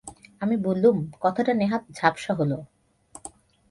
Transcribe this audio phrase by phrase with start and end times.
[0.41, 2.51] আমি বললুম, কথাটা নেহাত ঝাপসা হল।